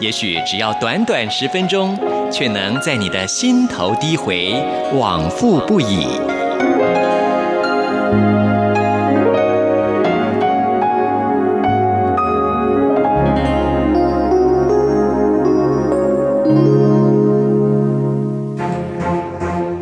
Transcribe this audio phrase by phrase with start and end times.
[0.00, 1.98] 也许只要短短十分钟，
[2.30, 4.52] 却能在你的心头低回，
[4.92, 6.06] 往复不已。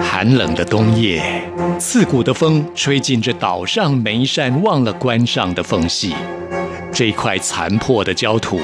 [0.00, 1.22] 寒冷的冬夜，
[1.78, 6.14] 刺骨的风吹进这岛上每一扇忘了关上的缝隙。
[6.90, 8.58] 这块残破的焦土，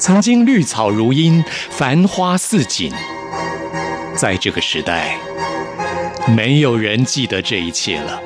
[0.00, 2.90] 曾经绿草如茵，繁花似锦。
[4.16, 5.18] 在这个时代，
[6.34, 8.18] 没有人记得这一切了。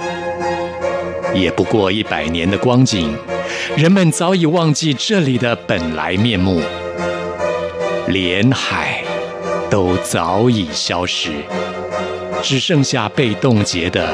[1.35, 3.17] 也不过一百年的光景，
[3.77, 6.63] 人们早已忘记这里的本来面目，
[8.07, 9.03] 连海
[9.69, 11.33] 都早已消失。
[12.41, 14.09] 只剩下被冻结的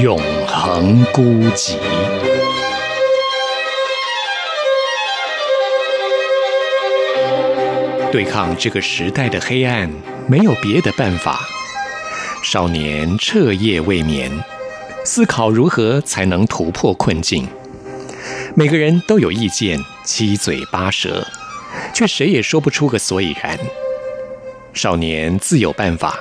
[0.00, 1.22] 永恒孤
[1.54, 1.74] 寂。
[8.12, 9.90] 对抗这个时代的黑暗，
[10.28, 11.40] 没有别的办法。
[12.42, 14.30] 少年彻夜未眠，
[15.02, 17.48] 思考如何才能突破困境。
[18.54, 21.26] 每个人都有意见，七嘴八舌，
[21.94, 23.58] 却谁也说不出个所以然。
[24.74, 26.18] 少年自有办法。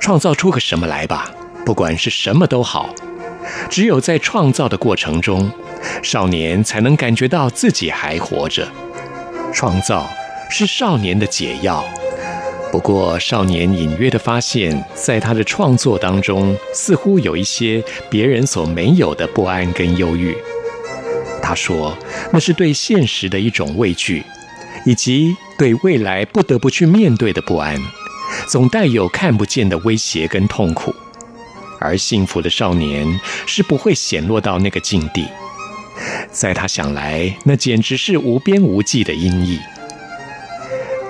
[0.00, 1.30] 创造出个什么来吧，
[1.66, 2.94] 不管是什么都好。
[3.68, 5.52] 只有在创造的过程中，
[6.02, 8.66] 少年才能感觉到自己还活着。
[9.52, 10.08] 创造
[10.52, 11.82] 是少年的解药。
[12.70, 20.36] 不过，少年隐约地发现，在他的创作当中，似乎有一些别人所没有的不安跟忧郁。
[21.42, 21.96] 他说，
[22.30, 24.22] 那是对现实的一种畏惧，
[24.84, 27.74] 以及对未来不得不去面对的不安。
[28.46, 30.94] 总带有看不见的威胁跟痛苦，
[31.80, 35.26] 而幸福的少年是不会显落到那个境地。
[36.30, 39.58] 在他想来，那简直是无边无际的阴翳。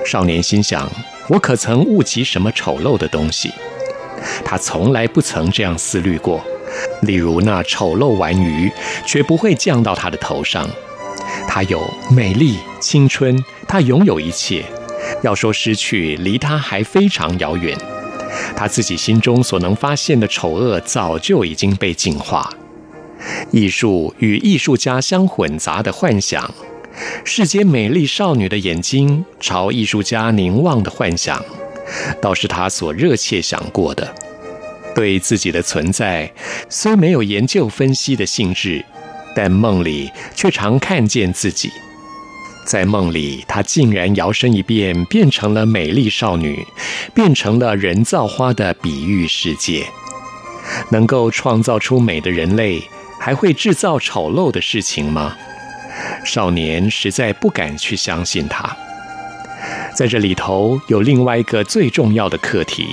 [0.05, 0.91] 少年心想：
[1.29, 3.51] 我可曾误及什么丑陋的东西？
[4.45, 6.43] 他从来不曾这样思虑过。
[7.03, 8.71] 例如那丑陋玩鱼，
[9.07, 10.69] 绝不会降到他的头上。
[11.47, 14.65] 他有美丽、青春，他拥有一切。
[15.23, 17.77] 要说失去，离他还非常遥远。
[18.57, 22.51] 他自己心中所能发现的丑恶，早就已经被净化。
[23.51, 26.51] 艺术与艺术家相混杂的幻想，
[27.25, 31.43] 世间美丽少女的眼睛朝艺术家凝望的幻想，
[32.21, 34.15] 倒是他所热切想过的。
[34.95, 36.31] 对自己的存在，
[36.69, 38.85] 虽没有研究分析的兴致，
[39.35, 41.71] 但梦里却常看见自己。
[42.65, 46.65] 在梦里，她竟然摇身一变，变成了美丽少女，
[47.13, 49.87] 变成了人造花的比喻世界。
[50.91, 52.83] 能够创造出美的人类，
[53.19, 55.37] 还会制造丑陋的事情吗？
[56.25, 58.77] 少年实在不敢去相信他。
[59.95, 62.87] 在这里头，有另外一个最重要的课题，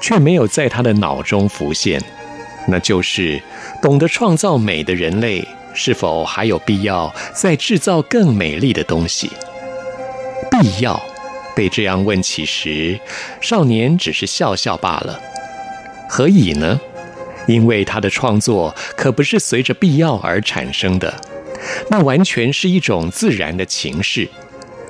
[0.00, 2.00] 却没有在他的脑中浮现，
[2.68, 3.42] 那就是
[3.82, 5.46] 懂得创造美的人类。
[5.76, 9.28] 是否还有必要再制造更美丽的东西？
[10.48, 11.02] 必要？
[11.56, 13.00] 被这样问起时，
[13.40, 15.20] 少年只是笑笑罢了。
[16.08, 16.80] 何以呢？
[17.48, 21.12] 因为他的创作可不是随着必要而产生的，
[21.88, 24.28] 那完全是一种自然的情势，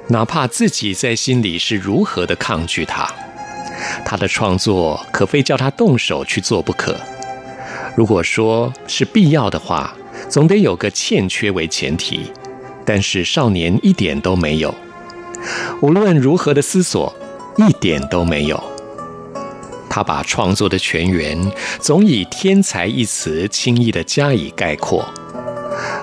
[0.09, 3.09] 哪怕自己在心里是如何的抗拒它，
[4.05, 6.97] 他的创作可非叫他动手去做不可。
[7.97, 9.95] 如果说是必要的话，
[10.29, 12.33] 总得有个欠缺为前提，
[12.85, 14.75] 但是少年一点都没有。
[15.81, 17.15] 无论如何的思索，
[17.57, 18.63] 一点都没有。
[19.89, 21.39] 他把创作的泉源
[21.79, 25.09] 总以“天才”一词轻易地加以概括。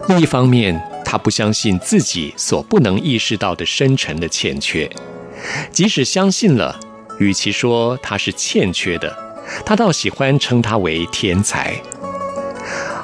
[0.09, 4.89] 另一方面，他不相信自己所不能意识到的深沉的欠缺。
[5.71, 6.77] 即使相信了，
[7.19, 9.15] 与其说他是欠缺的，
[9.65, 11.75] 他倒喜欢称他为天才。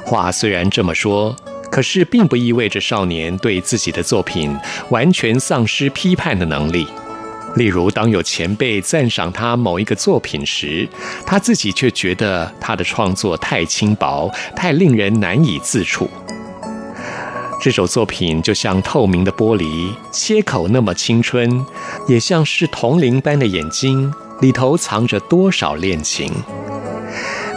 [0.04, 1.34] 话虽然这么说，
[1.70, 4.56] 可是并不意味着少年对自己的作品
[4.90, 6.86] 完全丧失批判的能力。
[7.56, 10.88] 例如，当有前辈赞赏他某一个作品时，
[11.26, 16.08] 他自己却觉得他的创作太轻薄，太令人难以自处。
[17.60, 21.66] 这首作品就像透明的玻璃，切口那么青春，
[22.06, 26.32] 也像是铜铃般的眼睛，里头藏着多少恋情。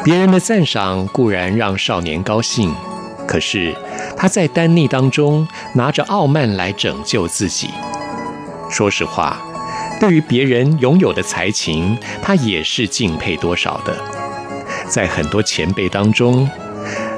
[0.03, 2.73] 别人的赞赏固然让少年高兴，
[3.27, 3.75] 可是
[4.17, 7.69] 他在丹逆当中拿着傲慢来拯救自己。
[8.71, 9.39] 说实话，
[9.99, 13.95] 对于别人拥有的才情，他也是敬佩多少的。
[14.87, 16.49] 在很多前辈当中，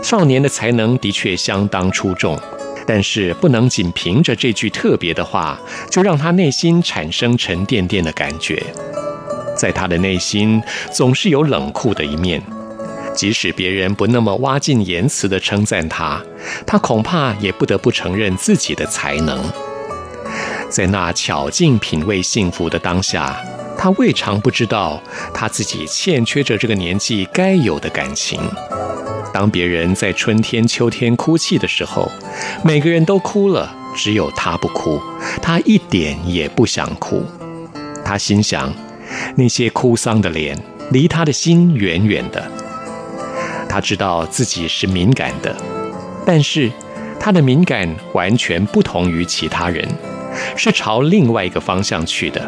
[0.01, 2.37] 少年的才能的确相当出众，
[2.85, 5.59] 但是不能仅凭着这句特别的话，
[5.89, 8.61] 就让他内心产生沉甸甸的感觉。
[9.55, 12.41] 在他的内心，总是有冷酷的一面。
[13.13, 16.19] 即使别人不那么挖尽言辞地称赞他，
[16.65, 19.39] 他恐怕也不得不承认自己的才能。
[20.67, 23.39] 在那巧尽品味幸福的当下，
[23.77, 24.99] 他未尝不知道
[25.31, 28.41] 他自己欠缺着这个年纪该有的感情。
[29.33, 32.09] 当别人在春天、秋天哭泣的时候，
[32.63, 35.01] 每个人都哭了，只有他不哭，
[35.41, 37.25] 他一点也不想哭。
[38.05, 38.71] 他心想，
[39.35, 40.57] 那些哭丧的脸
[40.91, 42.47] 离他的心远远的。
[43.67, 45.55] 他知道自己是敏感的，
[46.25, 46.71] 但是
[47.19, 49.87] 他的敏感完全不同于其他人，
[50.55, 52.47] 是朝另外一个方向去的。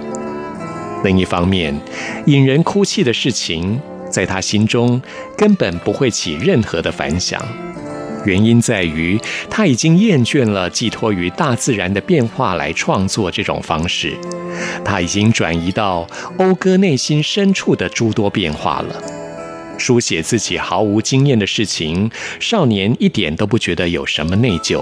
[1.03, 1.75] 另一方面，
[2.27, 3.79] 引人哭泣的事情，
[4.15, 5.01] 在他心中
[5.37, 7.45] 根本不会起任何的反响。
[8.23, 9.19] 原因在于
[9.49, 14.17] 他已经厌倦了寄托于大自然的变化来创作这种方式，
[14.85, 16.07] 他已经转移到
[16.37, 19.03] 讴歌内心深处的诸多变化了。
[19.77, 22.09] 书写自己毫无经验的事情，
[22.39, 24.81] 少年一点都不觉得有什么内疚，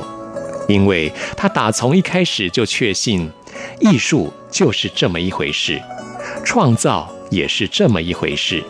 [0.67, 3.27] 因为他打从一开始就确信，
[3.79, 5.81] 艺术就是这么一回事，
[6.45, 8.63] 创造也是这么一回事。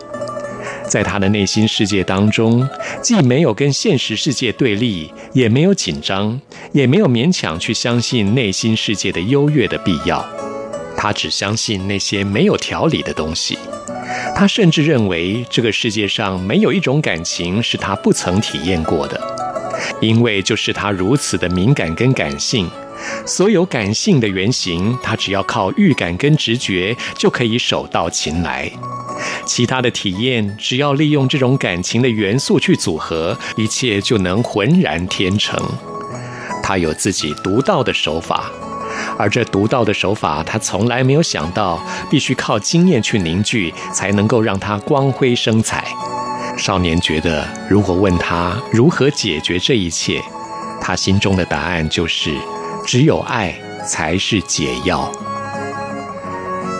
[0.93, 2.69] 在他的内心世界当中，
[3.01, 6.39] 既没有跟现实世界对立，也没有紧张，
[6.71, 10.23] 也没有勉强去相信内心世界的优越的必要。
[10.95, 13.57] 他只相信那些没有条理的东西。
[14.35, 19.19] 他甚至认为，这个世界上没有一种感情是他不曾体验过的，
[19.99, 22.69] 因为就是他如此的敏感跟感性，
[23.25, 28.71] 所有感性的原型，他只要靠预感跟直觉就可以手到擒来，
[29.45, 35.59] 其他的体验只要利用这种感情的元素去组合，一切就能浑然天成。
[36.61, 38.51] 他有自己独到的手法。
[39.17, 41.79] 而这独到的手法，他从来没有想到
[42.09, 45.85] 必须靠经验去凝聚，才能够让它光辉生彩。
[46.57, 50.21] 少年觉得，如果问他如何解决这一切，
[50.79, 52.35] 他心中的答案就是：
[52.85, 53.53] 只有爱
[53.85, 55.11] 才是解药。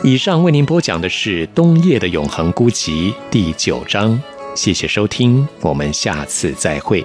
[0.03, 4.21] 以上为您播讲的是冬夜的永恒孤寂第九章，
[4.53, 7.01] 谢谢收听，我们下次再会。